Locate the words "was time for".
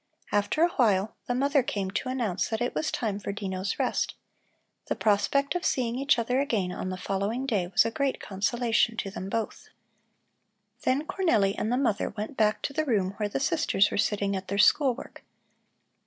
2.73-3.31